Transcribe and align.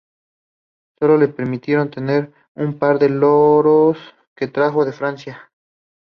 Solo 0.97 1.15
le 1.15 1.27
permitieron 1.27 1.91
tener 1.91 2.33
un 2.55 2.79
par 2.79 2.97
de 2.97 3.07
loros 3.07 3.95
que 4.33 4.47
trajo 4.47 4.83
de 4.83 4.93
Francia. 4.93 5.51